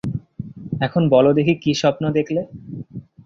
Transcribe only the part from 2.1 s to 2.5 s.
দেখলে?